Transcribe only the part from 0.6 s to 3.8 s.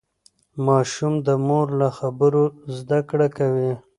ماشوم د مور له خبرو زده کړه کوي.